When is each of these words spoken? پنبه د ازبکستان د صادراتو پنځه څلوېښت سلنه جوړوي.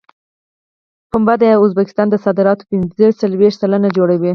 پنبه 1.11 1.33
د 1.41 1.43
ازبکستان 1.65 2.07
د 2.11 2.15
صادراتو 2.25 2.67
پنځه 2.71 3.05
څلوېښت 3.21 3.57
سلنه 3.61 3.89
جوړوي. 3.97 4.29